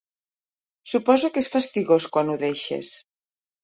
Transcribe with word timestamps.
Suposo 0.93 1.31
que 1.37 1.45
és 1.47 1.51
fastigós 1.59 2.11
quan 2.17 2.35
ho 2.37 2.43
deixes. 2.49 2.95